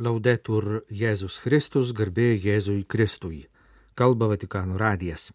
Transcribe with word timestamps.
Laudetur 0.00 0.86
Jėzus 0.88 1.34
Kristus, 1.44 1.90
garbė 1.92 2.30
Jėzui 2.40 2.86
Kristui. 2.88 3.42
Kalba 3.94 4.24
Vatikano 4.30 4.78
radijas. 4.80 5.34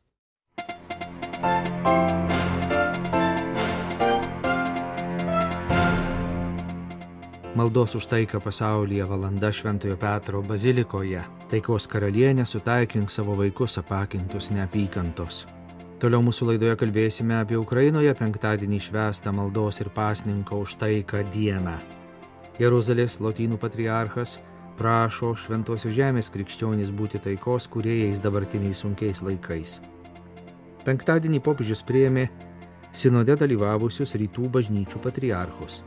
Maldos 7.54 7.93
už 7.96 8.07
taiką 8.09 8.41
pasaulyje 8.41 9.05
valanda 9.05 9.52
Šventojo 9.54 9.93
Petro 9.98 10.41
bazilikoje. 10.41 11.21
Taikos 11.54 11.86
karalienė 11.86 12.48
sutaikink 12.50 13.14
savo 13.14 13.38
vaikus 13.38 13.78
apakintus 13.78 14.50
neapykantos. 14.50 15.46
Toliau 16.02 16.26
mūsų 16.26 16.50
laidoje 16.50 16.74
kalbėsime 16.82 17.38
apie 17.44 17.62
Ukrainoje 17.62 18.18
penktadienį 18.18 18.82
švestą 18.89 19.32
maldos 19.38 19.82
ir 19.86 19.94
pasninko 19.94 20.64
už 20.66 20.80
taiką 20.82 21.24
dieną. 21.30 21.78
Jeruzalės 22.58 23.20
lotynų 23.21 23.60
patriarchas 23.62 24.39
prašo 24.78 25.34
šventosios 25.36 25.96
žemės 25.98 26.30
krikščionys 26.34 26.92
būti 26.93 27.20
taikos 27.24 27.65
kuriejais 27.74 28.21
dabartiniais 28.21 28.83
sunkiais 28.83 29.24
laikais. 29.25 29.78
Penktadienį 30.86 31.42
popiežius 31.43 31.82
priėmė 31.88 32.27
sinode 32.93 33.35
dalyvavusius 33.41 34.16
rytų 34.21 34.49
bažnyčių 34.53 35.02
patriarchus. 35.03 35.81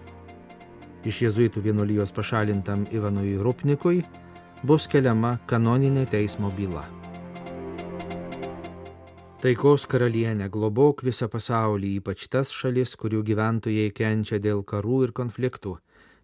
Iš 1.06 1.22
jėzuitų 1.24 1.62
vienuolijos 1.64 2.12
pašalintam 2.12 2.84
Ivanui 2.92 3.38
Rupnikui 3.40 4.02
bus 4.66 4.88
keliama 4.90 5.38
kanoninė 5.48 6.04
teismo 6.10 6.50
byla. 6.56 6.84
Taikos 9.40 9.86
karalienė 9.88 10.50
globok 10.52 11.00
visą 11.06 11.30
pasaulį, 11.32 11.94
ypač 12.02 12.26
tas 12.28 12.50
šalis, 12.52 12.92
kurių 13.00 13.22
gyventojai 13.30 13.88
kenčia 13.96 14.36
dėl 14.36 14.60
karų 14.60 15.06
ir 15.06 15.14
konfliktų 15.16 15.78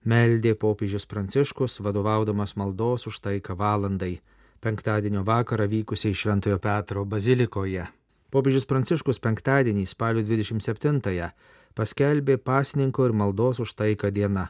meldė 0.06 0.54
popiežius 0.54 1.06
Pranciškus, 1.10 1.80
vadovaudamas 1.82 2.54
maldos 2.56 3.06
už 3.10 3.18
taiką 3.24 3.56
valandai, 3.58 4.20
penktadienio 4.62 5.24
vakarą 5.26 5.66
vykusiai 5.68 6.14
Šventojo 6.14 6.58
Petro 6.62 7.04
bazilikoje. 7.04 7.86
Popiežius 8.30 8.66
Pranciškus 8.70 9.20
penktadienį 9.22 9.86
spalio 9.86 10.22
27-ąją 10.26 11.30
paskelbė 11.76 12.38
pasninko 12.38 13.06
ir 13.06 13.12
maldos 13.12 13.60
už 13.60 13.74
taiką 13.76 14.10
dieną, 14.14 14.46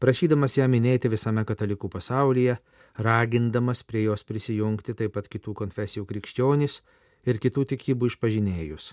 prašydamas 0.00 0.56
ją 0.58 0.68
minėti 0.70 1.10
visame 1.12 1.44
katalikų 1.44 1.90
pasaulyje, 1.92 2.56
ragindamas 2.96 3.82
prie 3.82 4.06
jos 4.06 4.24
prisijungti 4.24 4.94
taip 4.94 5.14
pat 5.18 5.28
kitų 5.28 5.54
konfesijų 5.60 6.06
krikščionys 6.08 6.80
ir 7.26 7.40
kitų 7.42 7.66
tikybų 7.74 8.12
išpažinėjus. 8.12 8.92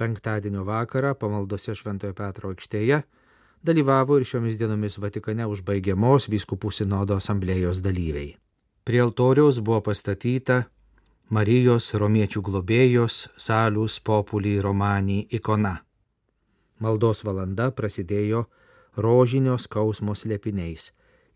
Penktadienio 0.00 0.64
vakarą 0.64 1.12
pamaldose 1.14 1.74
Šventojo 1.76 2.16
Petro 2.16 2.54
aikštėje 2.54 3.02
dalyvavo 3.62 4.18
ir 4.18 4.24
šiomis 4.24 4.58
dienomis 4.58 4.98
Vatikane 4.98 5.46
užbaigiamos 5.46 6.28
vyskupų 6.32 6.72
sinodo 6.72 7.16
asamblėjos 7.20 7.82
dalyviai. 7.84 8.36
Prie 8.84 9.00
altoriaus 9.04 9.60
buvo 9.60 9.80
pastatyta 9.90 10.64
Marijos 11.30 11.92
romiečių 11.94 12.42
globėjos 12.42 13.28
Salius 13.38 14.00
Populi 14.00 14.56
Romanį 14.60 15.26
ikona. 15.36 15.76
Maldos 16.80 17.20
valanda 17.24 17.68
prasidėjo 17.70 18.46
rožinio 18.96 19.58
skausmo 19.60 20.16
slėpiniais 20.16 20.88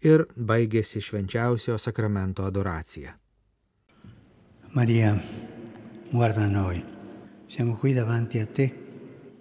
ir 0.03 0.25
baigėsi 0.35 1.03
švenčiausio 1.05 1.77
sakramento 1.79 2.43
adoracija. 2.49 3.15
Marija, 4.75 5.13
guarda 6.11 6.49
noi, 6.51 6.83
siamo 7.49 7.79
qui 7.79 7.95
davanti 7.95 8.41
a 8.41 8.47
te, 8.47 8.67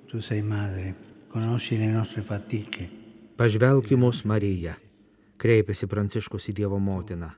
tu 0.05 0.21
sei 0.21 0.43
madre 0.43 1.12
conosci 1.33 1.77
le 1.77 1.89
nostre 1.89 2.21
fatiche. 2.21 2.85
Pažvelk 3.33 3.89
į 3.89 3.97
mus, 3.97 4.21
Marija, 4.29 4.75
kreipėsi 5.41 5.87
Pranciškus 5.89 6.51
į 6.51 6.53
Dievo 6.59 6.77
motiną. 6.77 7.31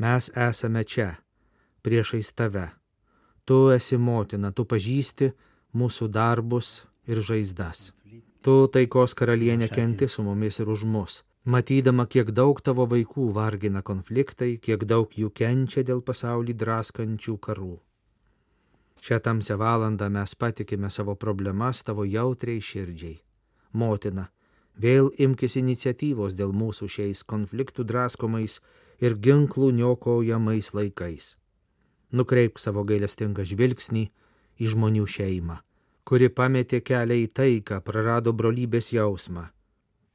Mes 0.00 0.30
esame 0.32 0.80
čia, 0.88 1.10
priešais 1.84 2.32
tave. 2.32 2.70
Tu 3.44 3.58
esi 3.74 3.98
motina, 4.00 4.48
tu 4.56 4.64
pažįsti 4.64 5.28
mūsų 5.76 6.08
darbus 6.08 6.70
ir 7.04 7.20
žaizdas. 7.20 7.90
Tu 8.40 8.54
taikos 8.72 9.12
karalienė 9.18 9.68
kenti 9.68 10.08
su 10.08 10.24
mumis 10.24 10.60
ir 10.64 10.72
už 10.72 10.86
mus. 10.88 11.20
Matydama, 11.44 12.08
kiek 12.08 12.32
daug 12.32 12.60
tavo 12.64 12.88
vaikų 12.88 13.28
vargina 13.36 13.84
konfliktai, 13.84 14.56
kiek 14.56 14.88
daug 14.88 15.12
jų 15.12 15.28
kenčia 15.36 15.84
dėl 15.84 16.00
pasaulį 16.00 16.56
draskančių 16.64 17.36
karų. 17.44 17.76
Šią 19.00 19.20
tamsią 19.20 19.56
valandą 19.56 20.08
mes 20.10 20.34
patikime 20.34 20.90
savo 20.90 21.14
problemas 21.14 21.84
tavo 21.84 22.04
jautriai 22.04 22.60
širdžiai. 22.60 23.20
Motina, 23.72 24.24
vėl 24.74 25.10
imkis 25.24 25.56
iniciatyvos 25.60 26.34
dėl 26.38 26.52
mūsų 26.52 26.88
šiais 26.94 27.22
konfliktų 27.22 27.86
draskomais 27.86 28.58
ir 29.00 29.14
ginklų 29.14 29.70
niokojamais 29.78 30.72
laikais. 30.74 31.36
Nukreipk 32.10 32.58
savo 32.58 32.84
gailestingą 32.88 33.44
žvilgsnį 33.46 34.04
į 34.58 34.72
žmonių 34.74 35.06
šeimą, 35.06 35.60
kuri 36.08 36.32
pametė 36.32 36.80
kelią 36.80 37.22
į 37.22 37.30
taiką, 37.38 37.82
prarado 37.84 38.32
brolybės 38.32 38.90
jausmą. 38.96 39.48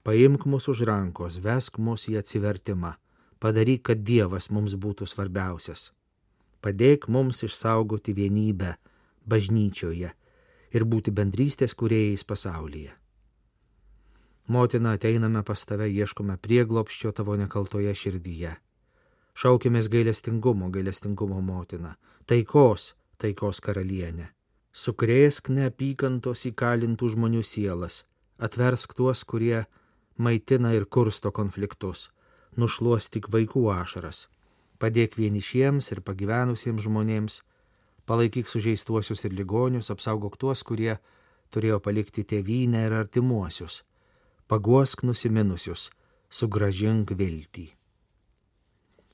Paimk 0.03 0.43
mus 0.49 0.67
už 0.67 0.83
rankos, 0.89 1.39
vesk 1.39 1.79
mus 1.79 2.09
į 2.11 2.17
atsivertimą, 2.19 2.97
padaryk, 3.39 3.85
kad 3.87 4.03
Dievas 4.03 4.49
mums 4.51 4.75
būtų 4.75 5.07
svarbiausias 5.07 5.93
padėk 6.63 7.09
mums 7.11 7.43
išsaugoti 7.47 8.15
vienybę 8.17 8.73
bažnyčioje 9.29 10.11
ir 10.73 10.85
būti 10.89 11.11
bendrystės 11.11 11.75
kuriejais 11.77 12.23
pasaulyje. 12.27 12.93
Motina, 14.47 14.97
ateiname 14.97 15.43
pas 15.47 15.61
tave, 15.65 15.87
ieškome 15.87 16.35
prieglopščio 16.43 17.13
tavo 17.15 17.35
nekaltoje 17.39 17.93
širdyje. 17.95 18.57
Šaukimės 19.39 19.87
gailestingumo, 19.89 20.67
gailestingumo 20.69 21.39
motina, 21.41 21.95
taikos, 22.27 22.91
taikos 23.17 23.61
karalienė. 23.63 24.27
Sukrėsk 24.73 25.49
neapykantos 25.53 26.43
įkalintų 26.49 27.13
žmonių 27.15 27.43
sielas, 27.45 28.03
atversk 28.37 28.95
tuos, 28.97 29.23
kurie 29.23 29.63
maitina 30.17 30.73
ir 30.75 30.85
kursto 30.85 31.31
konfliktus, 31.31 32.09
nušuostik 32.57 33.29
vaikų 33.33 33.67
ašaras, 33.73 34.27
padėk 34.83 35.15
vienišiems 35.15 35.91
ir 35.95 36.01
pagyvenusiems 36.03 36.83
žmonėms, 36.83 37.39
palaikyk 38.09 38.49
sužeistuosius 38.51 39.23
ir 39.23 39.35
ligonius, 39.37 39.91
apsaugok 39.93 40.35
tuos, 40.41 40.63
kurie 40.67 40.97
turėjo 41.55 41.79
palikti 41.85 42.25
tėvynę 42.27 42.83
ir 42.87 42.97
artimuosius, 42.97 43.83
paguosk 44.51 45.05
nusiminusius, 45.07 45.87
sugražink 46.27 47.15
viltį. 47.15 47.69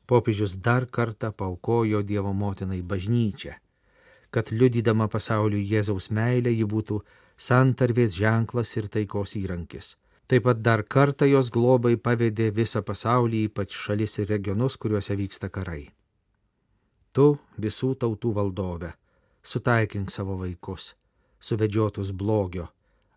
Popiežius 0.09 0.57
dar 0.57 0.88
kartą 0.90 1.30
paukojo 1.30 2.01
Dievo 2.01 2.34
motinai 2.34 2.81
bažnyčią, 2.81 3.53
kad 4.34 4.50
liudydama 4.50 5.06
pasauliu 5.13 5.62
Jėzaus 5.62 6.09
meilę 6.09 6.50
ji 6.50 6.66
būtų 6.66 7.03
santarvės 7.38 8.18
ženklas 8.18 8.74
ir 8.81 8.90
taikos 8.90 9.36
įrankis 9.38 9.94
Taip 10.30 10.44
pat 10.46 10.60
dar 10.62 10.84
kartą 10.86 11.26
jos 11.26 11.48
globai 11.50 11.96
pavedė 11.98 12.52
visą 12.54 12.84
pasaulį, 12.86 13.48
ypač 13.50 13.74
šalis 13.74 14.20
ir 14.22 14.30
regionus, 14.30 14.76
kuriuose 14.78 15.16
vyksta 15.18 15.50
karai. 15.50 15.88
Tu 17.18 17.32
visų 17.58 17.96
tautų 17.98 18.36
valdove, 18.38 18.92
sutaikink 19.42 20.14
savo 20.14 20.36
vaikus, 20.38 20.94
suvedžiotus 21.42 22.12
blogio, 22.14 22.68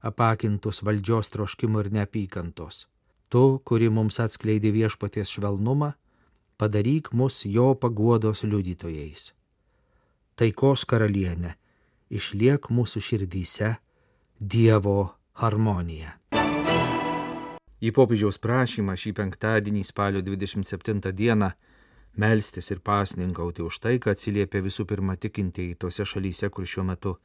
apakintus 0.00 0.81
valdžios 0.81 1.28
troškimo 1.34 1.84
ir 1.84 1.93
neapykantos. 1.93 2.87
Tu, 3.29 3.44
kuri 3.65 3.91
mums 3.93 4.17
atskleidė 4.21 4.73
viešpaties 4.73 5.37
švelnumą, 5.37 5.93
padaryk 6.56 7.12
mus 7.12 7.43
jo 7.44 7.75
paguodos 7.77 8.44
liudytojais. 8.49 9.34
Taikos 10.37 10.89
karalienė, 10.89 11.59
išliek 12.09 12.73
mūsų 12.73 13.05
širdyse 13.05 13.77
Dievo 14.41 15.12
harmonija. 15.39 16.17
Į 17.82 17.91
popiežiaus 17.91 18.37
prašymą 18.38 18.94
šį 18.94 19.10
penktadienį 19.19 19.81
spalio 19.82 20.20
27 20.22 21.10
dieną 21.19 21.48
melstis 22.15 22.70
ir 22.70 22.79
pasninkauti 22.79 23.64
už 23.67 23.79
tai, 23.82 23.96
kad 23.99 24.14
atsiliepia 24.14 24.61
visų 24.62 24.84
pirma 24.87 25.17
tikintieji 25.19 25.75
tose 25.75 26.06
šalyse, 26.06 26.46
kur 26.55 26.62
šiuo 26.62 26.84
metu 26.87 27.17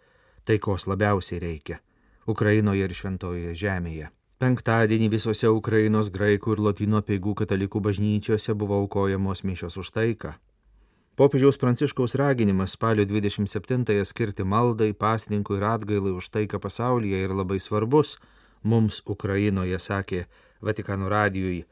taikos 0.50 0.88
labiausiai 0.90 1.44
reikia- 1.44 1.78
Ukrainoje 2.34 2.86
ir 2.90 2.94
Šventojoje 2.94 3.54
žemėje. 3.54 4.08
Penktadienį 4.40 5.10
visose 5.10 5.48
Ukrainos 5.50 6.10
graikų 6.10 6.52
ir 6.54 6.60
latino 6.70 7.02
peigų 7.02 7.36
katalikų 7.36 7.80
bažnyčiose 7.82 8.54
buvo 8.58 8.82
aukojamos 8.82 9.44
mišios 9.44 9.78
už 9.78 9.92
taiką. 9.92 10.34
Popiežiaus 11.16 11.58
Pranciškaus 11.58 12.16
raginimas 12.16 12.72
spalio 12.72 13.06
27-ąją 13.06 14.06
skirti 14.06 14.44
maldai, 14.44 14.94
pasninkui 14.94 15.58
ir 15.58 15.64
atgailai 15.64 16.18
už 16.18 16.30
taiką 16.30 16.60
pasaulyje 16.60 17.22
yra 17.26 17.34
labai 17.34 17.60
svarbus 17.60 18.18
mums 18.64 19.02
Ukrainoje, 19.06 19.80
sakė 19.80 20.26
Vatikano 20.62 21.10
radijui 21.10 21.66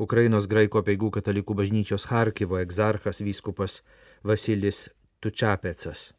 Ukrainos 0.00 0.46
graiko 0.48 0.80
peigų 0.80 1.10
katalikų 1.12 1.54
bažnyčios 1.58 2.06
Harkivo 2.08 2.56
egzarchas 2.60 3.20
vyskupas 3.20 3.82
Vasilis 4.24 4.88
Tučiapecas. 5.20 6.12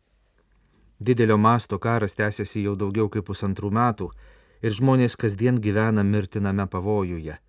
Didelio 1.00 1.38
masto 1.38 1.80
karas 1.80 2.14
tęsiasi 2.14 2.62
jau 2.62 2.76
daugiau 2.78 3.10
kaip 3.10 3.26
pusantrų 3.26 3.72
metų 3.74 4.12
ir 4.62 4.76
žmonės 4.78 5.18
kasdien 5.18 5.58
gyvena 5.58 6.04
mirtiname 6.06 6.68
pavojuje. 6.70 7.40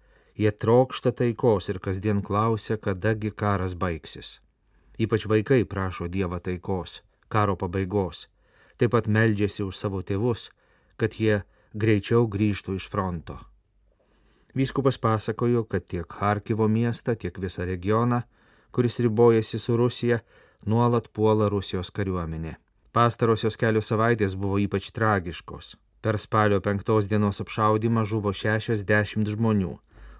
Jie 0.41 0.53
trokšta 0.65 1.13
taikos 1.13 1.69
ir 1.69 1.79
kasdien 1.85 2.23
klausia, 2.25 2.79
kadagi 2.81 3.31
karas 3.31 3.77
baigsis. 3.77 4.39
Ypač 4.97 5.29
vaikai 5.29 5.67
prašo 5.69 6.09
Dievą 6.09 6.41
taikos, 6.41 7.03
karo 7.29 7.61
pabaigos. 7.61 8.29
Taip 8.81 8.97
pat 8.97 9.05
meldžiasi 9.05 9.69
už 9.69 9.77
savo 9.77 10.01
tėvus, 10.01 10.49
kad 10.97 11.21
jie 11.21 11.43
greičiau 11.77 12.25
grįžtų 12.25 12.81
iš 12.81 12.89
fronto. 12.89 13.52
Vyskupas 14.55 14.99
pasakojo, 14.99 15.65
kad 15.65 15.85
tiek 15.85 16.13
Harkivo 16.13 16.69
miestą, 16.69 17.15
tiek 17.17 17.39
visą 17.41 17.65
regioną, 17.65 18.23
kuris 18.73 18.99
ribojasi 19.01 19.59
su 19.59 19.77
Rusija, 19.77 20.19
nuolat 20.67 21.09
puola 21.09 21.49
Rusijos 21.49 21.91
kariuomenė. 21.91 22.59
Pastarosios 22.93 23.57
kelios 23.57 23.89
savaitės 23.89 24.37
buvo 24.37 24.59
ypač 24.61 24.91
tragiškos. 24.93 25.77
Per 26.05 26.19
spalio 26.19 26.61
penktos 26.61 27.09
dienos 27.09 27.41
apšaudimą 27.41 28.05
žuvo 28.05 28.33
60 28.37 29.33
žmonių, 29.33 29.73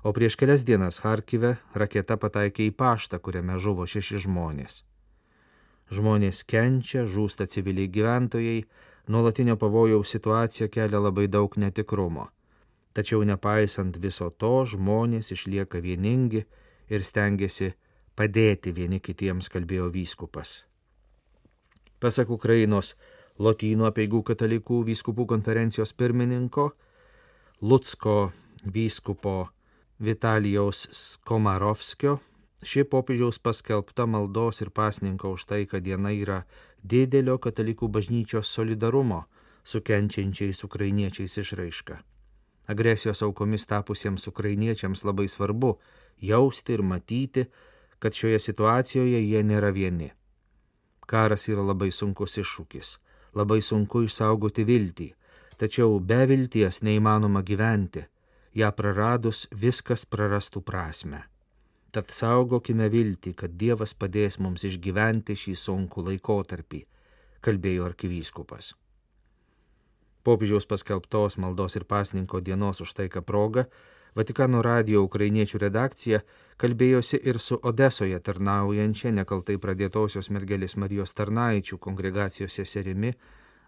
o 0.03 0.13
prieš 0.17 0.39
kelias 0.41 0.65
dienas 0.65 1.03
Harkive 1.05 1.57
raketa 1.75 2.17
pataikė 2.17 2.71
į 2.71 2.73
paštą, 2.73 3.21
kuriame 3.21 3.59
žuvo 3.61 3.85
šeši 3.85 4.25
žmonės. 4.25 4.83
Žmonės 5.93 6.45
kenčia, 6.49 7.05
žūsta 7.05 7.45
civiliai 7.53 7.91
gyventojai, 7.93 8.63
nuolatinio 9.13 9.59
pavojaus 9.61 10.15
situacija 10.15 10.71
kelia 10.73 11.03
labai 11.03 11.29
daug 11.29 11.53
netikrumo. 11.61 12.31
Tačiau 12.93 13.25
nepaisant 13.25 13.97
viso 13.97 14.29
to, 14.31 14.67
žmonės 14.69 15.33
išlieka 15.33 15.81
vieningi 15.81 16.45
ir 16.93 17.05
stengiasi 17.05 17.73
padėti 18.17 18.73
vieni 18.77 19.01
kitiems, 19.01 19.49
kalbėjo 19.49 19.89
vyskupas. 19.95 20.63
Pasak 22.03 22.31
Ukrainos 22.35 22.95
Lotynų 23.41 23.87
apieigų 23.89 24.21
katalikų 24.29 24.83
vyskupų 24.85 25.25
konferencijos 25.31 25.95
pirmininko 25.97 26.69
Lutsko 27.63 28.33
vyskupo 28.75 29.49
Vitalijaus 30.03 30.85
Skomarovskio, 30.93 32.19
ši 32.63 32.85
popiežiaus 32.91 33.39
paskelbta 33.39 34.05
maldos 34.07 34.61
ir 34.61 34.71
pasninko 34.75 35.33
už 35.39 35.47
tai, 35.49 35.65
kad 35.71 35.87
diena 35.87 36.13
yra 36.13 36.43
didelio 36.83 37.39
katalikų 37.39 37.89
bažnyčios 37.89 38.51
solidarumo 38.51 39.25
su 39.65 39.81
kenčiančiais 39.81 40.65
ukrainiečiais 40.67 41.39
išraiška. 41.39 42.03
Agresijos 42.67 43.23
aukomis 43.23 43.67
tapusiems 43.67 44.27
ukrainiečiams 44.31 45.05
labai 45.05 45.29
svarbu 45.29 45.79
jausti 46.23 46.77
ir 46.77 46.83
matyti, 46.83 47.45
kad 47.99 48.15
šioje 48.15 48.39
situacijoje 48.39 49.23
jie 49.23 49.43
nėra 49.43 49.73
vieni. 49.75 50.13
Karas 51.07 51.49
yra 51.51 51.65
labai 51.67 51.91
sunkus 51.91 52.39
iššūkis, 52.39 52.97
labai 53.35 53.61
sunku 53.63 54.05
išsaugoti 54.07 54.65
viltį, 54.65 55.09
tačiau 55.59 55.99
be 56.01 56.23
vilties 56.31 56.81
neįmanoma 56.87 57.43
gyventi, 57.43 58.05
ją 58.55 58.71
praradus 58.77 59.47
viskas 59.53 60.07
prarastų 60.07 60.63
prasme. 60.63 61.23
Tad 61.93 62.09
saugokime 62.11 62.89
viltį, 62.89 63.35
kad 63.37 63.59
Dievas 63.61 63.93
padės 63.93 64.39
mums 64.41 64.65
išgyventi 64.65 65.37
šį 65.37 65.57
sunkų 65.61 66.07
laikotarpį, 66.07 66.81
kalbėjo 67.45 67.91
arkivyskupas. 67.91 68.73
Popiežiaus 70.23 70.67
paskelbtos 70.71 71.39
maldos 71.39 71.77
ir 71.77 71.85
pasninko 71.85 72.41
dienos 72.41 72.81
už 72.81 72.95
taiką 72.95 73.23
proga 73.27 73.67
Vatikano 74.13 74.61
radio 74.61 75.01
ukrainiečių 75.07 75.59
redakcija 75.63 76.19
kalbėjosi 76.61 77.21
ir 77.25 77.39
su 77.41 77.57
Odesoje 77.65 78.19
tarnaujančia 78.21 79.13
nekaltai 79.17 79.57
pradėtosios 79.63 80.29
mergelės 80.29 80.77
Marijos 80.77 81.17
tarnaičių 81.17 81.79
kongregacijos 81.81 82.59
seserimi 82.61 83.15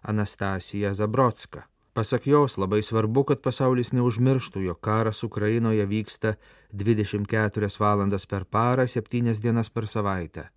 Anastasija 0.05 0.93
Zabrotska. 0.93 1.65
Pasak 1.97 2.27
jos 2.27 2.59
labai 2.61 2.83
svarbu, 2.83 3.23
kad 3.23 3.41
pasaulis 3.41 3.89
neužmirštų, 3.95 4.61
jog 4.67 4.79
karas 4.85 5.23
Ukrainoje 5.23 5.85
vyksta 5.89 6.35
24 6.73 7.71
valandas 7.79 8.27
per 8.29 8.45
parą, 8.45 8.85
7 8.85 9.41
dienas 9.41 9.71
per 9.71 9.87
savaitę. 9.87 10.49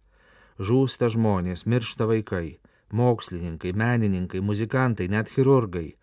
Žūsta 0.59 1.09
žmonės, 1.15 1.65
miršta 1.65 2.11
vaikai, 2.11 2.59
mokslininkai, 2.93 3.73
menininkai, 3.73 4.41
muzikantai, 4.41 5.09
net 5.09 5.31
chirurgai. 5.33 5.95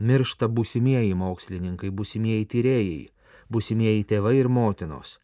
Miršta 0.00 0.48
būsimieji 0.48 1.14
mokslininkai, 1.14 1.90
būsimieji 1.90 2.46
tyrėjai, 2.54 3.02
būsimieji 3.52 4.06
tėvai 4.12 4.38
ir 4.40 4.48
motinos. 4.48 5.18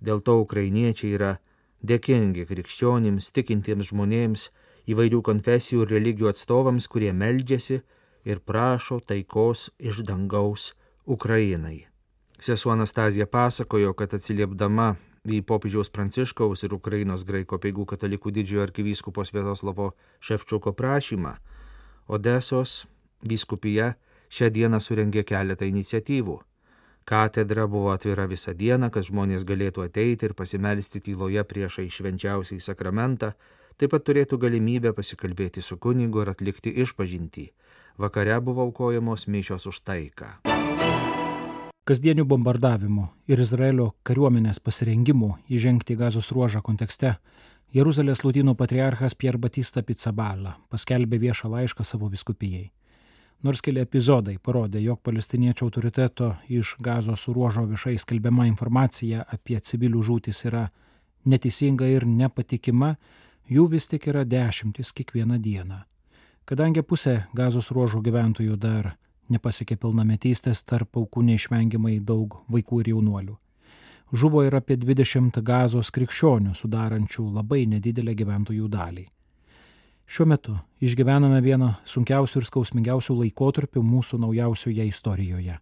Dėl 0.00 0.20
to 0.22 0.38
ukrainiečiai 0.42 1.14
yra 1.16 1.36
dėkingi 1.82 2.46
krikščionims, 2.48 3.30
tikintiems 3.32 3.90
žmonėms, 3.92 4.48
įvairių 4.90 5.22
konfesijų 5.22 5.84
ir 5.84 5.94
religijų 5.96 6.32
atstovams, 6.32 6.88
kurie 6.88 7.12
meldžiasi 7.12 7.80
ir 8.28 8.40
prašo 8.40 9.00
taikos 9.00 9.68
iš 9.78 10.02
dangaus 10.06 10.72
Ukrainai. 11.06 11.86
Sesuo 12.38 12.72
Anastazija 12.72 13.26
pasakojo, 13.26 13.94
kad 13.94 14.14
atsiliepdama 14.14 14.96
į 15.36 15.44
popiežiaus 15.44 15.92
Pranciškaus 15.92 16.64
ir 16.64 16.74
Ukrainos 16.74 17.24
graiko 17.28 17.58
peigų 17.60 17.84
katalikų 17.92 18.32
didžiojo 18.32 18.64
arkivyskupos 18.64 19.32
Vietoslavo 19.34 19.92
Ševčiuko 20.24 20.72
prašymą, 20.72 21.36
Odesos 22.08 22.86
vyskupija 23.20 23.92
šią 24.32 24.48
dieną 24.54 24.80
surengė 24.80 25.24
keletą 25.28 25.68
iniciatyvų. 25.68 26.38
Katedra 27.08 27.66
buvo 27.66 27.92
atvira 27.92 28.26
visą 28.28 28.52
dieną, 28.52 28.90
kad 28.92 29.06
žmonės 29.06 29.44
galėtų 29.48 29.86
ateiti 29.86 30.28
ir 30.28 30.34
pasimelsti 30.36 31.00
tyloje 31.00 31.44
priešai 31.44 31.88
švenčiausiai 31.88 32.60
sakramentą, 32.60 33.32
taip 33.80 33.94
pat 33.94 34.04
turėtų 34.04 34.40
galimybę 34.44 34.92
pasikalbėti 34.92 35.64
su 35.64 35.78
kunigu 35.80 36.24
ir 36.24 36.32
atlikti 36.34 36.74
išpažinti. 36.84 37.48
Vakare 37.98 38.40
buvo 38.44 38.68
aukojamos 38.68 39.26
mišios 39.26 39.66
už 39.66 39.80
taiką. 39.88 40.36
Kasdienių 41.88 42.26
bombardavimų 42.28 43.06
ir 43.32 43.40
Izraelio 43.40 43.92
kariuomenės 44.04 44.58
pasirengimų 44.60 45.30
įžengti 45.48 45.94
į 45.94 46.00
gazos 46.02 46.26
ruožą 46.36 46.60
kontekste 46.60 47.14
Jeruzalės 47.72 48.20
lūtynų 48.26 48.52
patriarchas 48.60 49.16
Pierre 49.16 49.40
Batista 49.40 49.80
Pizzaballa 49.80 50.58
paskelbė 50.68 51.16
viešą 51.22 51.48
laišką 51.54 51.86
savo 51.88 52.10
viskupijai 52.12 52.66
nors 53.42 53.62
keli 53.62 53.80
epizodai 53.80 54.36
parodė, 54.42 54.80
jog 54.82 55.00
palestiniečių 55.06 55.64
autoriteto 55.68 56.32
iš 56.50 56.74
gazos 56.82 57.24
ruožo 57.30 57.64
viešai 57.70 57.96
skelbiama 58.02 58.48
informacija 58.50 59.24
apie 59.24 59.58
civilių 59.60 60.02
žūtis 60.10 60.44
yra 60.50 60.68
neteisinga 61.24 61.88
ir 61.88 62.06
nepatikima, 62.06 62.96
jų 63.48 63.68
vis 63.72 63.88
tik 63.88 64.08
yra 64.10 64.24
dešimtis 64.28 64.92
kiekvieną 64.92 65.38
dieną. 65.40 65.84
Kadangi 66.48 66.82
pusė 66.82 67.22
gazos 67.36 67.70
ruožo 67.70 68.00
gyventojų 68.04 68.56
dar 68.56 68.96
nepasiekė 69.32 69.76
pilnametystės, 69.80 70.64
tarp 70.64 70.96
aukų 70.96 71.22
neišvengiamai 71.26 71.98
daug 72.00 72.40
vaikų 72.48 72.80
ir 72.82 72.90
jaunuolių. 72.94 73.36
Žuvo 74.12 74.42
ir 74.46 74.56
apie 74.56 74.78
20 74.80 75.42
gazos 75.44 75.90
krikščionių, 75.92 76.54
sudarančių 76.56 77.26
labai 77.34 77.66
nedidelę 77.68 78.14
gyventojų 78.16 78.68
dalį. 78.72 79.04
Šiuo 80.08 80.24
metu 80.24 80.54
išgyvename 80.80 81.42
vieną 81.44 81.74
sunkiausių 81.84 82.40
ir 82.40 82.46
skausmingiausių 82.48 83.18
laikotarpių 83.18 83.82
mūsų 83.84 84.16
naujausioje 84.22 84.86
istorijoje. 84.88 85.58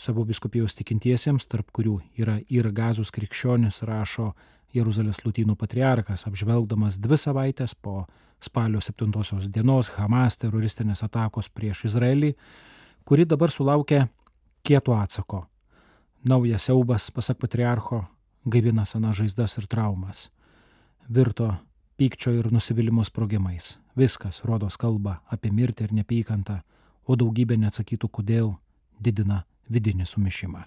Savo 0.00 0.24
biskupijos 0.24 0.78
tikintiesiems, 0.78 1.44
tarp 1.44 1.68
kurių 1.76 1.98
yra 2.16 2.38
ir 2.48 2.70
gazus 2.72 3.12
krikščionis, 3.12 3.82
rašo 3.84 4.30
Jeruzalės 4.72 5.20
lūtynų 5.26 5.58
patriarkas, 5.60 6.24
apžvelgdamas 6.30 6.96
dvi 7.02 7.18
savaitės 7.20 7.74
po 7.76 8.06
spalio 8.40 8.80
7 8.80 9.12
dienos 9.52 9.92
Hamas 9.98 10.38
teroristinės 10.40 11.04
atakos 11.04 11.50
prieš 11.52 11.84
Izraelį, 11.90 12.32
kuri 13.04 13.24
dabar 13.24 13.50
sulaukia 13.50 14.08
kieto 14.62 14.94
atsako. 14.94 15.46
Naujas 16.24 16.68
siaubas, 16.68 17.10
pasak 17.10 17.38
patriarcho, 17.38 18.04
gaivina 18.44 18.84
senas 18.84 19.16
žaizdas 19.16 19.56
ir 19.58 19.66
traumas. 19.66 20.28
Virto 21.08 21.54
pykčio 21.96 22.32
ir 22.38 22.50
nusivylimų 22.52 23.04
sprogimais. 23.08 23.78
Viskas, 23.96 24.42
rodos, 24.44 24.76
kalba 24.80 25.20
apie 25.28 25.50
mirtį 25.52 25.88
ir 25.88 25.94
neapykantą, 26.00 26.60
o 27.04 27.16
daugybė 27.16 27.56
neatsakytų 27.60 28.08
kodėl 28.08 28.52
didina 29.00 29.44
vidinį 29.68 30.06
sumišimą. 30.06 30.66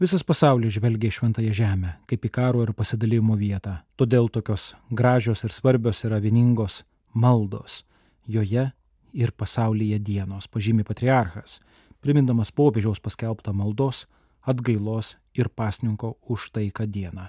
Visas 0.00 0.22
pasaulis 0.24 0.72
žvelgia 0.78 1.10
į 1.10 1.16
šventąją 1.18 1.54
žemę, 1.56 1.90
kaip 2.08 2.24
į 2.24 2.30
karo 2.32 2.62
ir 2.64 2.72
pasidalymo 2.72 3.36
vietą, 3.36 3.82
todėl 4.00 4.30
tokios 4.32 4.74
gražios 4.90 5.44
ir 5.44 5.52
svarbios 5.52 6.00
yra 6.08 6.20
vieningos 6.24 6.82
maldos 7.12 7.82
joje 8.26 8.70
ir 9.12 9.32
pasaulyje 9.32 9.98
dienos, 9.98 10.48
pažymi 10.48 10.84
patriarchas, 10.84 11.60
primindamas 12.00 12.52
popiežiaus 12.52 13.00
paskelbtą 13.00 13.52
maldos, 13.52 14.06
atgailos 14.40 15.16
ir 15.34 15.48
pasninko 15.48 16.16
už 16.28 16.50
taiką 16.54 16.86
dieną. 16.86 17.28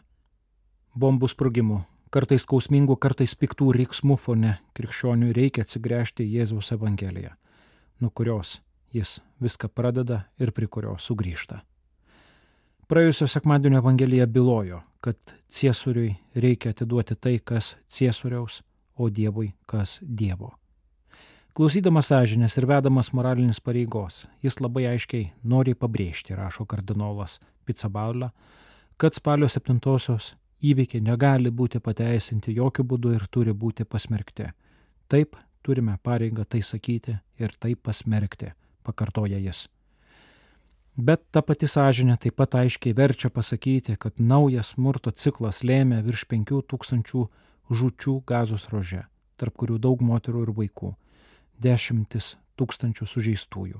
Bombų 0.95 1.27
sprogimų 1.31 1.81
kartais 2.11 2.43
skausmingų, 2.43 2.97
kartais 2.99 3.35
piktų 3.39 3.71
riksmų 3.77 4.17
fone 4.19 4.57
krikščioniui 4.75 5.31
reikia 5.35 5.63
atsigręžti 5.65 6.27
Jėzaus 6.27 6.71
Evangeliją, 6.75 7.35
nuo 7.99 8.11
kurios 8.11 8.59
jis 8.91 9.19
viską 9.39 9.71
pradeda 9.71 10.25
ir 10.39 10.51
prie 10.51 10.67
kurios 10.67 11.07
sugrįžta. 11.07 11.61
Praėjusio 12.91 13.29
sekmadienio 13.31 13.79
Evangelija 13.79 14.27
bylojo, 14.27 14.81
kad 14.99 15.15
ciesuriui 15.47 16.17
reikia 16.35 16.73
atiduoti 16.75 17.15
tai, 17.15 17.37
kas 17.39 17.77
ciesuriaus, 17.87 18.59
o 18.99 19.07
Dievui, 19.09 19.53
kas 19.65 20.01
Dievo. 20.03 20.60
Klausydamas 21.51 22.07
sąžinės 22.07 22.55
ir 22.55 22.63
vedamas 22.63 23.09
moralinis 23.11 23.57
pareigos, 23.59 24.21
jis 24.39 24.55
labai 24.63 24.85
aiškiai 24.93 25.33
nori 25.43 25.73
pabrėžti, 25.75 26.31
rašo 26.31 26.63
kardinolas 26.63 27.41
Picabaula, 27.67 28.29
kad 28.95 29.17
spalio 29.19 29.49
7-osios 29.51 30.29
įvykiai 30.63 31.03
negali 31.03 31.51
būti 31.51 31.81
pateisinti 31.83 32.55
jokių 32.55 32.85
būdų 32.93 33.11
ir 33.17 33.25
turi 33.27 33.51
būti 33.51 33.83
pasmerkti. 33.83 34.47
Taip, 35.11 35.35
turime 35.59 35.97
pareigą 35.99 36.47
tai 36.47 36.63
sakyti 36.63 37.17
ir 37.43 37.51
tai 37.59 37.73
pasmerkti, 37.75 38.53
pakartoja 38.87 39.43
jis. 39.43 39.65
Bet 40.95 41.25
ta 41.35 41.43
pati 41.43 41.67
sąžinė 41.67 42.15
taip 42.15 42.39
pat 42.39 42.55
aiškiai 42.63 42.95
verčia 42.95 43.27
pasakyti, 43.27 43.97
kad 43.99 44.23
naujas 44.23 44.71
smurto 44.77 45.11
ciklas 45.11 45.65
lėmė 45.67 45.99
virš 46.07 46.29
5000 46.31 47.27
žučių 47.67 48.17
gazos 48.23 48.69
rože, 48.71 49.03
tarp 49.35 49.59
kurių 49.59 49.83
daug 49.83 49.99
moterų 49.99 50.47
ir 50.47 50.55
vaikų 50.63 50.95
dešimtis 51.61 52.35
tūkstančių 52.57 53.05
sužeistųjų, 53.07 53.79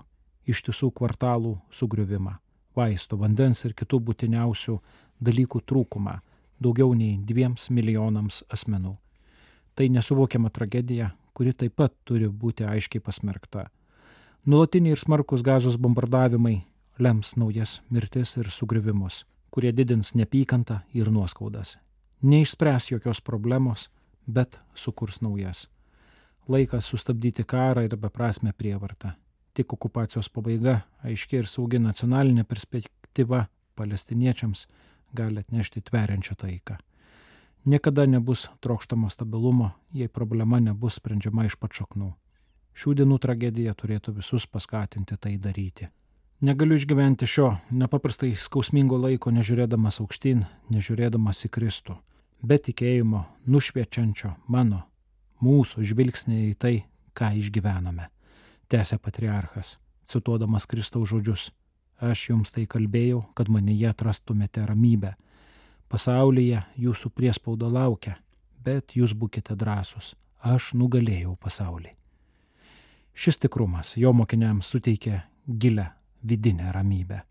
ištisų 0.50 0.92
kvartalų 0.98 1.56
sugriuvimą, 1.74 2.36
vaisto, 2.78 3.18
vandens 3.18 3.64
ir 3.66 3.74
kitų 3.78 4.00
būtiniausių 4.10 4.78
dalykų 5.22 5.62
trūkumą 5.70 6.20
daugiau 6.62 6.94
nei 6.98 7.18
dviems 7.18 7.70
milijonams 7.74 8.44
asmenų. 8.54 8.96
Tai 9.76 9.88
nesuvokiama 9.90 10.52
tragedija, 10.54 11.12
kuri 11.34 11.54
taip 11.58 11.78
pat 11.80 11.96
turi 12.06 12.28
būti 12.30 12.68
aiškiai 12.68 13.02
pasmerkta. 13.02 13.70
Nuolatiniai 14.46 14.96
ir 14.96 15.02
smarkus 15.02 15.42
gazos 15.46 15.78
bombardavimai 15.82 16.62
lems 17.02 17.36
naujas 17.38 17.80
mirtis 17.90 18.36
ir 18.38 18.50
sugrivimus, 18.52 19.24
kurie 19.50 19.72
didins 19.74 20.14
neapykantą 20.14 20.82
ir 20.94 21.10
nuoskaudas. 21.10 21.78
Neišspręs 22.22 22.92
jokios 22.92 23.22
problemos, 23.26 23.90
bet 24.28 24.60
sukurs 24.76 25.22
naujas 25.22 25.68
laikas 26.48 26.86
sustabdyti 26.86 27.43
karą 27.43 27.86
ir 27.86 27.95
beprasme 27.98 28.53
prievartą. 28.53 29.12
Tik 29.53 29.74
okupacijos 29.74 30.29
pabaiga, 30.29 30.81
aiški 31.03 31.41
ir 31.41 31.48
saugi 31.48 31.79
nacionalinė 31.79 32.45
perspektyva 32.48 33.45
palestiniečiams 33.75 34.67
gali 35.13 35.43
atnešti 35.43 35.81
tveriančią 35.81 36.36
taiką. 36.36 36.77
Niekada 37.65 38.05
nebus 38.05 38.50
trokštamo 38.60 39.10
stabilumo, 39.10 39.71
jei 39.93 40.07
problema 40.07 40.60
nebus 40.60 40.98
sprendžiama 40.98 41.45
iš 41.45 41.60
pačaknų. 41.62 42.13
Šių 42.74 42.93
dienų 43.01 43.17
tragedija 43.21 43.74
turėtų 43.75 44.15
visus 44.15 44.48
paskatinti 44.48 45.17
tai 45.19 45.36
daryti. 45.38 45.89
Negaliu 46.41 46.79
išgyventi 46.79 47.27
šio 47.29 47.51
nepaprastai 47.69 48.31
skausmingo 48.33 48.98
laiko 48.98 49.29
nežiūrėdamas 49.29 50.00
aukštyn, 50.01 50.45
nežiūrėdamas 50.74 51.45
į 51.45 51.51
Kristų, 51.53 52.00
be 52.41 52.57
tikėjimo 52.57 53.27
nušviečiančio 53.45 54.33
mano 54.48 54.88
mūsų 55.41 55.83
žvilgsnį 55.91 56.39
į 56.50 56.55
tai, 56.62 56.75
ką 57.17 57.33
išgyvename, 57.41 58.07
tęsė 58.71 58.98
patriarchas, 59.01 59.77
cituodamas 60.07 60.67
Kristaus 60.69 61.12
žodžius. 61.12 61.50
Aš 62.01 62.31
jums 62.31 62.53
tai 62.55 62.65
kalbėjau, 62.65 63.21
kad 63.38 63.50
manyje 63.51 63.91
atrastumėte 63.91 64.63
ramybę. 64.65 65.13
Pasaulyje 65.91 66.63
jūsų 66.81 67.12
priespauda 67.13 67.69
laukia, 67.69 68.15
bet 68.57 68.95
jūs 68.98 69.13
būkite 69.13 69.53
drąsūs. 69.53 70.15
Aš 70.41 70.71
nugalėjau 70.74 71.36
pasaulį. 71.38 71.91
Šis 73.13 73.38
tikrumas 73.43 73.93
jo 74.00 74.13
mokiniams 74.17 74.71
suteikė 74.71 75.19
gilę 75.45 75.91
vidinę 76.24 76.71
ramybę. 76.74 77.21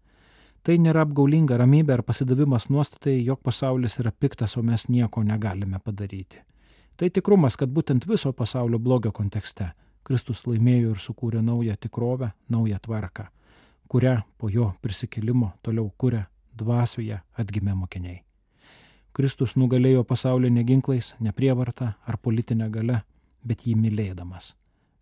Tai 0.63 0.77
nėra 0.77 1.07
apgaulinga 1.07 1.57
ramybė 1.57 1.97
ar 1.97 2.03
pasidavimas 2.05 2.69
nuostatai, 2.69 3.17
jog 3.25 3.41
pasaulis 3.43 3.97
yra 4.03 4.13
piktas, 4.13 4.59
o 4.61 4.63
mes 4.63 4.87
nieko 4.93 5.23
negalime 5.25 5.81
padaryti. 5.81 6.43
Tai 7.01 7.09
tikrumas, 7.09 7.55
kad 7.57 7.71
būtent 7.73 8.05
viso 8.05 8.29
pasaulio 8.37 8.77
blogio 8.79 9.09
kontekste 9.17 9.71
Kristus 10.05 10.43
laimėjo 10.45 10.91
ir 10.93 10.99
sukūrė 11.01 11.41
naują 11.41 11.77
tikrovę, 11.81 12.27
naują 12.53 12.77
tvarką, 12.85 13.25
kurią 13.89 14.19
po 14.37 14.51
jo 14.53 14.67
prisikėlimo 14.85 15.49
toliau 15.65 15.87
kūrė 15.97 16.27
dvasioje 16.53 17.23
atgimė 17.41 17.79
mokiniai. 17.79 18.19
Kristus 19.17 19.57
nugalėjo 19.57 20.05
pasaulį 20.05 20.53
ne 20.59 20.67
ginklais, 20.69 21.15
ne 21.21 21.33
prievarta 21.33 21.95
ar 22.05 22.21
politinė 22.21 22.69
gale, 22.69 23.01
bet 23.41 23.65
jį 23.65 23.79
mylėdamas. 23.81 24.53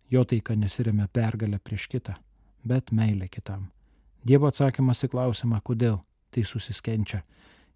Jo 0.07 0.23
taika 0.23 0.55
nesiremia 0.55 1.11
pergalę 1.11 1.59
prieš 1.59 1.91
kitą, 1.91 2.15
bet 2.63 2.95
meilė 2.95 3.27
kitam. 3.27 3.67
Dievo 4.23 4.47
atsakymas 4.47 5.03
į 5.03 5.11
klausimą, 5.11 5.59
kodėl 5.59 5.99
tai 6.31 6.47
susiskenčia, 6.47 7.25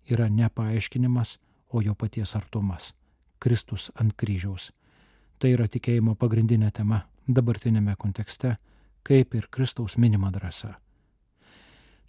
yra 0.08 0.32
ne 0.32 0.48
paaiškinimas, 0.48 1.40
o 1.76 1.82
jo 1.84 1.92
paties 1.92 2.38
artumas 2.40 2.94
Kristus 3.44 3.90
ant 4.00 4.16
kryžiaus. 4.16 4.72
Tai 5.40 5.52
yra 5.52 5.68
tikėjimo 5.68 6.16
pagrindinė 6.16 6.72
tema 6.72 7.04
dabartinėme 7.28 7.96
kontekste, 8.00 8.58
kaip 9.04 9.36
ir 9.36 9.50
Kristaus 9.52 9.98
minima 9.98 10.32
drąsa. 10.32 10.78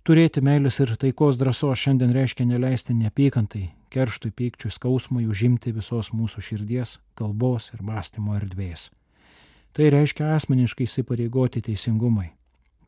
Turėti 0.05 0.43
meilės 0.45 0.79
ir 0.85 0.93
taikos 1.01 1.39
drąsos 1.41 1.81
šiandien 1.81 2.13
reiškia 2.13 2.45
neleisti 2.45 2.95
neapykantai, 2.95 3.71
kerštui, 3.89 4.35
pykčiui, 4.37 4.73
skausmui 4.75 5.25
užimti 5.31 5.73
visos 5.73 6.11
mūsų 6.13 6.43
širdies, 6.45 6.99
kalbos 7.17 7.71
ir 7.73 7.81
mąstymo 7.83 8.37
erdvės. 8.37 8.91
Tai 9.75 9.89
reiškia 9.91 10.35
asmeniškai 10.35 10.85
įsipareigoti 10.85 11.65
teisingumai, 11.65 12.29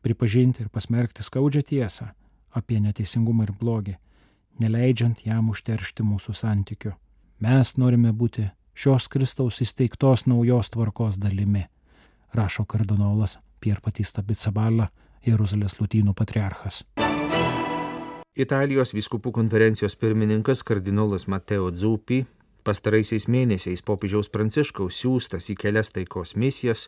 pripažinti 0.05 0.63
ir 0.63 0.69
pasmerkti 0.69 1.25
skaudžią 1.25 1.65
tiesą 1.73 2.11
apie 2.53 2.79
neteisingumą 2.85 3.47
ir 3.47 3.55
blogį, 3.59 3.97
neleidžiant 4.61 5.25
jam 5.25 5.49
užteršti 5.51 6.05
mūsų 6.05 6.37
santykių. 6.37 6.93
Mes 7.37 7.75
norime 7.77 8.09
būti 8.17 8.47
šios 8.73 9.05
Kristaus 9.13 9.59
įsteigtos 9.61 10.23
naujos 10.25 10.71
tvarkos 10.73 11.19
dalimi, 11.21 11.67
rašo 12.33 12.63
kardinolas 12.65 13.37
Pierpatista 13.61 14.23
Bitsaballa, 14.25 14.87
Jeruzalės 15.25 15.75
Lutynų 15.77 16.15
patriarchas. 16.17 16.81
Italijos 18.33 18.93
viskupų 18.93 19.31
konferencijos 19.35 19.95
pirmininkas 19.95 20.63
kardinolas 20.65 21.27
Mateo 21.27 21.69
Dzupi 21.69 22.23
pastaraisiais 22.65 23.27
mėnesiais 23.29 23.83
popiežiaus 23.85 24.31
Pranciškaus 24.33 24.97
siūstas 24.97 25.51
į 25.53 25.55
kelias 25.61 25.93
taikos 25.93 26.33
misijas 26.35 26.87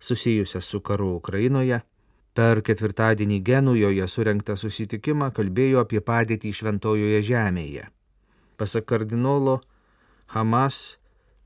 susijusias 0.00 0.64
su 0.64 0.80
karu 0.80 1.18
Ukrainoje, 1.18 1.82
per 2.34 2.62
ketvirtadienį 2.64 3.42
Genujoje 3.44 4.08
surinktą 4.08 4.56
susitikimą 4.56 5.28
kalbėjo 5.36 5.84
apie 5.84 6.00
padėtį 6.00 6.54
šventojoje 6.58 7.20
žemėje. 7.28 7.84
Pasak 8.56 8.88
kardinolo, 8.88 9.60
Hamas 10.32 10.96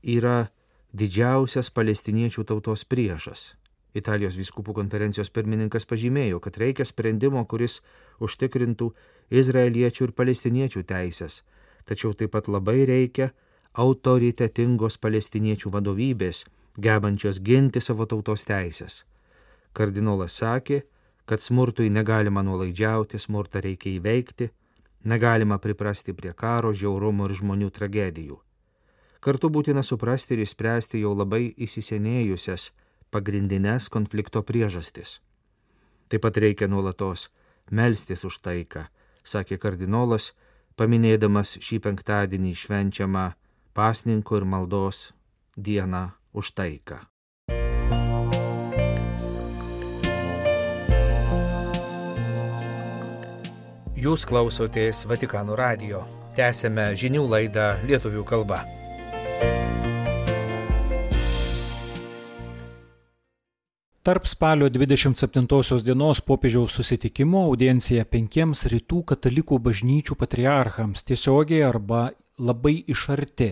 yra 0.07 0.47
didžiausias 0.95 1.67
palestiniečių 1.75 2.45
tautos 2.47 2.85
priešas. 2.87 3.57
Italijos 3.97 4.37
viskupų 4.39 4.75
konferencijos 4.77 5.31
pirmininkas 5.33 5.83
pažymėjo, 5.89 6.39
kad 6.39 6.55
reikia 6.61 6.85
sprendimo, 6.87 7.43
kuris 7.51 7.81
užtikrintų 8.23 8.93
izraeliečių 9.41 10.07
ir 10.07 10.13
palestiniečių 10.15 10.85
teisės, 10.87 11.41
tačiau 11.83 12.13
taip 12.15 12.31
pat 12.37 12.47
labai 12.47 12.85
reikia 12.87 13.31
autoritetingos 13.75 14.97
palestiniečių 15.03 15.73
vadovybės, 15.73 16.45
gebančios 16.79 17.41
ginti 17.43 17.83
savo 17.83 18.07
tautos 18.07 18.47
teisės. 18.47 19.03
Kardinolas 19.75 20.39
sakė, 20.39 20.83
kad 21.27 21.43
smurtui 21.43 21.91
negalima 21.91 22.39
nuolaidžiauti, 22.45 23.19
smurtą 23.19 23.61
reikia 23.67 23.97
įveikti, 23.97 24.47
negalima 25.03 25.59
priprasti 25.59 26.15
prie 26.15 26.31
karo, 26.33 26.71
žiaurumo 26.71 27.27
ir 27.27 27.35
žmonių 27.41 27.73
tragedijų. 27.75 28.46
Kartu 29.19 29.49
būtina 29.49 29.83
suprasti 29.83 30.35
ir 30.35 30.43
išspręsti 30.45 31.01
jau 31.01 31.13
labai 31.17 31.53
įsisenėjusias 31.57 32.69
pagrindinės 33.11 33.89
konflikto 33.89 34.43
priežastis. 34.43 35.17
Taip 36.07 36.23
pat 36.23 36.37
reikia 36.37 36.69
nuolatos 36.69 37.27
melstis 37.71 38.23
už 38.27 38.39
taiką, 38.45 38.87
sakė 39.23 39.57
kardinolas, 39.59 40.31
paminėdamas 40.77 41.57
šį 41.63 41.81
penktadienį 41.83 42.53
švenčiamą 42.55 43.27
pasninko 43.75 44.39
ir 44.39 44.47
maldos 44.47 45.11
dieną 45.57 46.07
už 46.33 46.53
taiką. 46.53 47.01
Jūs 53.97 54.27
klausotės 54.29 55.07
Vatikano 55.09 55.55
radio. 55.57 56.03
Tęsėme 56.37 56.91
žinių 56.93 57.23
laidą 57.25 57.71
lietuvių 57.89 58.21
kalba. 58.29 58.59
Tarp 64.07 64.25
spalio 64.25 64.69
27 64.69 65.83
dienos 65.83 66.21
popiežiaus 66.21 66.71
susitikimo 66.77 67.41
audiencija 67.49 68.05
penkiems 68.07 68.61
rytų 68.71 69.01
katalikų 69.09 69.57
bažnyčių 69.65 70.15
patriarchams 70.21 71.03
tiesiogiai 71.09 71.65
arba 71.67 72.05
labai 72.39 72.85
iš 72.87 73.03
arti, 73.17 73.49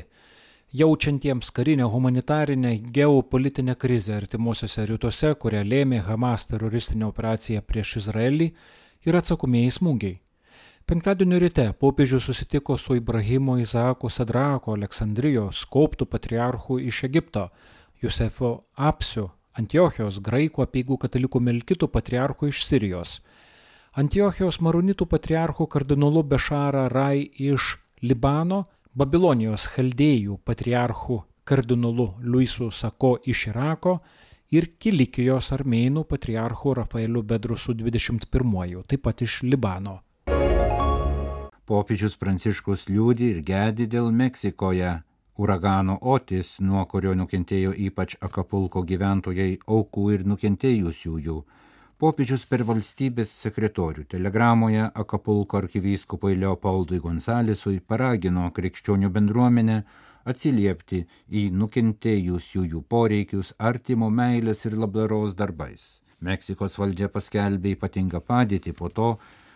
jaučiantiems 0.71 1.51
karinę 1.51 1.89
humanitarinę 1.91 2.71
geopolitinę 2.99 3.75
krizę 3.75 4.15
artimuosiuose 4.21 4.87
rytuose, 4.93 5.35
kurią 5.35 5.67
lėmė 5.73 6.01
Hamas 6.07 6.47
teroristinė 6.47 7.09
operacija 7.11 7.59
prieš 7.59 7.97
Izraelį 8.05 8.51
ir 9.03 9.21
atsakomieji 9.23 9.77
smūgiai. 9.81 10.19
Penktadienio 10.87 11.43
ryte 11.43 11.71
popiežius 11.83 12.31
susitiko 12.31 12.79
su 12.79 12.95
Ibrahimo 12.95 13.59
Izaako 13.59 14.07
Sadrako 14.07 14.79
Aleksandrijos 14.79 15.67
koptų 15.67 16.07
patriarchu 16.07 16.79
iš 16.79 17.03
Egipto, 17.11 17.49
Jusefo 17.99 18.61
Apsiu 18.77 19.33
Antiochijos 19.55 20.19
graikų 20.19 20.65
apieigų 20.65 20.97
katalikų 20.99 21.39
melkitų 21.39 21.87
patriarchų 21.87 22.49
iš 22.51 22.65
Sirijos, 22.67 23.19
Antiochijos 23.95 24.57
maronitų 24.59 25.05
patriarchų 25.07 25.69
kardinolu 25.71 26.25
Bešara 26.27 26.89
Rai 26.91 27.23
iš 27.23 27.77
Libano, 28.03 28.65
Babilonijos 28.91 29.69
chaldėjų 29.71 30.41
patriarchų 30.43 31.21
kardinolu 31.47 32.09
Luisu 32.19 32.67
Sako 32.71 33.13
iš 33.23 33.45
Irako 33.53 34.01
ir 34.51 34.67
Kilikijos 34.75 35.53
armėnų 35.55 36.03
patriarchu 36.09 36.75
Rafaeliu 36.81 37.23
Bedrusu 37.23 37.71
21, 37.79 38.83
taip 38.83 39.07
pat 39.07 39.23
iš 39.23 39.39
Libano. 39.47 40.01
Popiežius 41.65 42.19
Pranciškus 42.19 42.89
liūdį 42.91 43.31
ir 43.37 43.43
gedi 43.47 43.87
dėl 43.87 44.11
Meksikoje 44.11 44.97
uragano 45.37 45.97
Otis, 46.01 46.59
nuo 46.59 46.85
kurio 46.91 47.13
nukentėjo 47.17 47.73
ypač 47.87 48.15
Akapulko 48.23 48.83
gyventojai 48.87 49.57
aukų 49.67 50.05
ir 50.15 50.25
nukentėjusiųjų. 50.31 51.37
Popiežius 51.99 52.43
per 52.47 52.63
valstybės 52.67 53.31
sekretorių 53.43 54.03
telegramoje 54.11 54.89
Akapulko 55.03 55.61
arkivyskupui 55.61 56.35
Leopoldui 56.39 56.99
Gonzalesui 57.03 57.79
paragino 57.79 58.49
krikščionių 58.55 59.11
bendruomenę 59.15 59.77
atsiliepti 60.25 61.05
į 61.29 61.45
nukentėjusiųjų 61.55 62.81
poreikius 62.89 63.53
artimo 63.59 64.09
meilės 64.09 64.65
ir 64.65 64.75
labdaros 64.79 65.35
darbais. 65.39 66.01
Meksikos 66.19 66.79
valdžia 66.79 67.07
paskelbė 67.13 67.75
ypatingą 67.75 68.21
padėtį 68.23 68.73
po 68.75 68.89
to, 68.89 69.09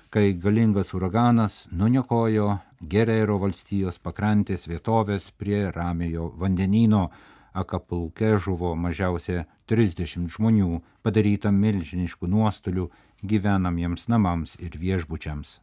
kai 0.10 0.34
galingas 0.34 0.94
uraganas 0.94 1.68
nuniokojo 1.72 2.58
Gerero 2.82 3.38
valstijos 3.38 4.00
pakrantės 4.00 4.66
vietovės 4.72 5.30
prie 5.38 5.68
Ramiojo 5.76 6.32
vandenyno. 6.40 7.10
Akapulke 7.54 8.38
žuvo 8.38 8.72
mažiausia 8.76 9.44
30 9.70 10.30
žmonių, 10.34 10.80
padaryta 11.04 11.52
milžiniškų 11.52 12.30
nuostolių 12.30 12.88
gyvenamiems 13.22 14.08
namams 14.08 14.56
ir 14.64 14.78
viešbučiams. 14.80 15.60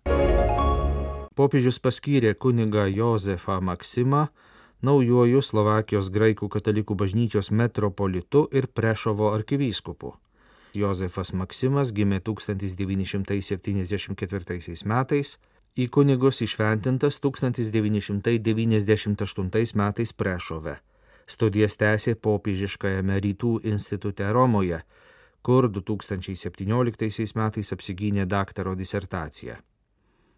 Popiežius 1.37 1.81
paskyrė 1.83 2.35
kunigą 2.35 2.87
Jozefą 2.87 3.59
Maksimą 3.61 4.27
naujuoju 4.87 5.43
Slovakijos 5.43 6.13
graikų 6.13 6.49
katalikų 6.53 6.95
bažnyčios 6.95 7.51
metropolitu 7.51 8.47
ir 8.53 8.69
Prešovo 8.69 9.33
arkivyskupu. 9.35 10.15
Jozefas 10.77 11.33
Maksimas 11.33 11.93
gimė 11.97 12.21
1974 12.25 14.85
metais, 14.93 15.39
į 15.77 15.93
kunigus 15.93 16.41
išventintas 16.47 17.21
1998 17.21 19.77
metais 19.77 20.13
Prešove. 20.13 20.77
Studijas 21.27 21.77
tęsė 21.77 22.15
popiežiškajame 22.23 23.21
rytų 23.21 23.61
institute 23.67 24.33
Romoje, 24.33 24.81
kur 25.43 25.69
2017 25.71 27.35
metais 27.39 27.73
apsigynė 27.75 28.27
daktaro 28.27 28.75
disertaciją. 28.79 29.57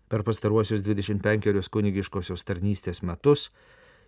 Per 0.08 0.22
pastaruosius 0.24 0.80
25 0.84 1.68
kunigiškosios 1.68 2.44
tarnystės 2.48 3.02
metus 3.04 3.50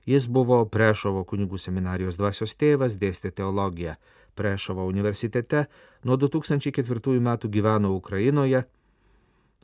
Jis 0.08 0.26
buvo 0.32 0.62
Prešovo 0.64 1.24
kunigų 1.28 1.58
seminarijos 1.60 2.16
dvasios 2.16 2.56
tėvas, 2.56 2.96
dėstė 2.96 3.30
teologiją 3.36 3.96
Prešovo 4.34 4.86
universitete, 4.88 5.66
nuo 6.04 6.16
2004 6.16 7.20
metų 7.20 7.50
gyveno 7.52 7.92
Ukrainoje, 7.96 8.64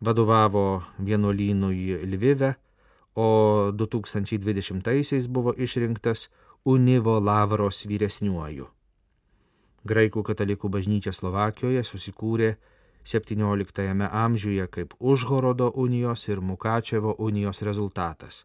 vadovavo 0.01 0.83
vienuolynui 0.99 2.03
Lvive, 2.05 2.55
o 3.17 3.73
2020-aisiais 3.73 5.29
buvo 5.29 5.55
išrinktas 5.57 6.29
Univo 6.65 7.17
Lavros 7.21 7.87
vyresniuoju. 7.89 8.67
Graikų 9.87 10.23
katalikų 10.27 10.69
bažnyčia 10.69 11.15
Slovakijoje 11.15 11.85
susikūrė 11.87 12.57
XVII 13.07 14.09
amžiuje 14.11 14.67
kaip 14.67 14.95
Užhorodo 14.99 15.71
unijos 15.71 16.29
ir 16.29 16.41
Mukačevo 16.41 17.15
unijos 17.19 17.63
rezultatas. 17.63 18.45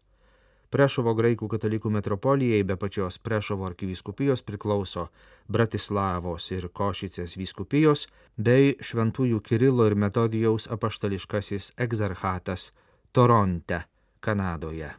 Prešovo 0.72 1.12
graikų 1.12 1.50
katalikų 1.52 1.90
metropolijai 1.92 2.62
be 2.64 2.78
pačios 2.80 3.18
Prešovo 3.20 3.66
arkivyskupijos 3.68 4.40
priklauso 4.40 5.10
Bratislavos 5.44 6.46
ir 6.54 6.70
Košicės 6.72 7.34
vyskupijos 7.36 8.06
bei 8.40 8.70
Šventųjų 8.80 9.42
Kirilo 9.44 9.84
ir 9.90 9.98
Metodijaus 10.00 10.70
apaštališkasis 10.72 11.74
egzarchatas 11.76 12.70
Toronte, 13.12 13.82
Kanadoje. 14.24 14.94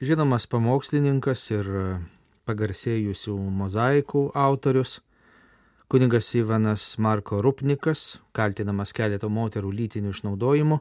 Žinomas 0.00 0.48
pamokslininkas 0.48 1.42
ir 1.52 1.68
pagarsėjusių 2.48 3.36
mozaikų 3.58 4.22
autorius, 4.32 5.02
kuningas 5.92 6.32
Ivanas 6.40 6.94
Marko 6.96 7.42
Rupnikas, 7.44 8.22
kaltinamas 8.32 8.96
keleto 8.96 9.28
moterų 9.28 9.74
lytiniu 9.82 10.16
išnaudojimu, 10.16 10.80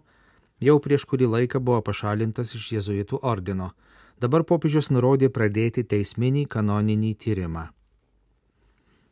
jau 0.60 0.78
prieš 0.84 1.06
kurį 1.10 1.30
laiką 1.36 1.62
buvo 1.63 1.82
pašalintas 1.86 2.54
iš 2.56 2.72
jėzuitų 2.76 3.22
ordino. 3.24 3.72
Dabar 4.19 4.43
popiežius 4.43 4.89
nurodė 4.91 5.30
pradėti 5.32 5.86
teisminį 5.88 6.45
kanoninį 6.52 7.13
tyrimą. 7.24 7.69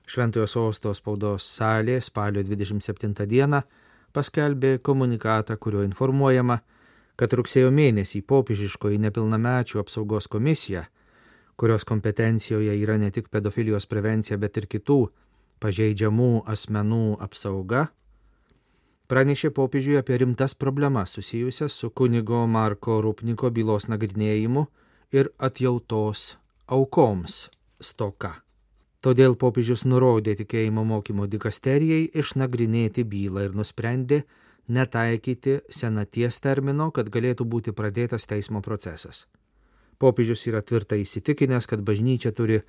Šventojo 0.08 0.48
sosto 0.48 0.94
spaudos 0.96 1.48
salė 1.48 2.00
spalio 2.04 2.44
27 2.44 3.28
dieną 3.28 3.62
paskelbė 4.16 4.78
komunikatą, 4.80 5.58
kuriuo 5.60 5.84
informuojama, 5.88 6.62
kad 7.20 7.34
rugsėjo 7.34 7.72
mėnesį 7.74 8.22
popiežiškoji 8.30 9.00
nepilnamečių 9.04 9.82
apsaugos 9.82 10.30
komisija, 10.32 10.86
kurios 11.58 11.84
kompetencijoje 11.88 12.76
yra 12.78 12.98
ne 13.02 13.10
tik 13.12 13.32
pedofilijos 13.34 13.88
prevencija, 13.90 14.38
bet 14.38 14.58
ir 14.62 14.68
kitų 14.70 15.00
pažeidžiamų 15.64 16.46
asmenų 16.54 17.18
apsauga, 17.24 17.88
pranešė 19.08 19.54
popiežiui 19.56 19.96
apie 20.00 20.18
rimtas 20.20 20.54
problemas 20.56 21.14
susijusias 21.16 21.76
su 21.80 21.90
kunigo 21.90 22.42
Marko 22.48 23.00
Rupniko 23.02 23.52
bylos 23.52 23.88
nagrinėjimu 23.88 24.66
ir 25.16 25.30
atjautos 25.38 26.36
aukoms 26.68 27.48
stoka. 27.80 28.34
Todėl 29.00 29.38
popiežius 29.40 29.86
nurodė 29.88 30.36
tikėjimo 30.42 30.84
mokymo 30.84 31.28
dikasterijai 31.32 32.10
išnagrinėti 32.20 33.06
bylą 33.08 33.46
ir 33.48 33.56
nusprendė 33.56 34.24
netaikyti 34.68 35.62
senaties 35.72 36.42
termino, 36.44 36.90
kad 36.92 37.08
galėtų 37.14 37.48
būti 37.48 37.72
pradėtas 37.72 38.28
teismo 38.28 38.60
procesas. 38.62 39.24
Popiežius 39.98 40.44
yra 40.50 40.62
tvirtai 40.62 41.00
įsitikinęs, 41.06 41.70
kad 41.70 41.82
bažnyčia 41.82 42.34
turi 42.36 42.60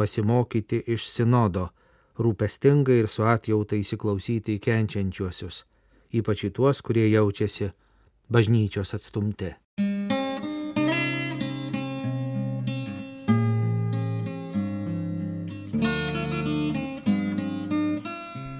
pasimokyti 0.00 0.80
iš 0.96 1.10
sinodo, 1.10 1.68
rūpestingai 2.16 3.02
ir 3.02 3.10
su 3.10 3.28
atjautai 3.28 3.82
įsiklausyti 3.84 4.56
į 4.56 4.64
kenčiančiuosius 4.64 5.64
ypač 6.14 6.46
į 6.48 6.54
tuos, 6.54 6.80
kurie 6.84 7.08
jaučiasi 7.10 7.72
bažnyčios 8.30 8.94
atstumti. 8.96 9.52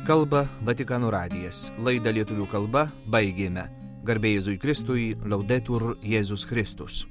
Kalba 0.04 0.42
Vatikanų 0.60 1.08
radijas. 1.14 1.70
Laidą 1.80 2.12
lietuvių 2.12 2.44
kalba 2.52 2.84
baigėme. 3.08 3.64
Garbėjai 4.04 4.36
Jėzui 4.36 4.58
Kristui, 4.60 5.08
laudetur 5.24 5.94
Jėzus 6.04 6.44
Kristus. 6.44 7.06